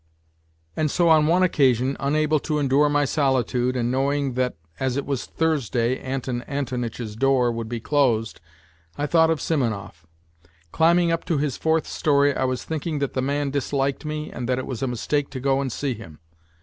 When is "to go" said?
15.29-15.61